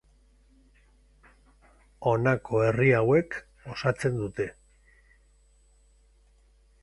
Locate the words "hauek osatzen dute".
3.01-4.47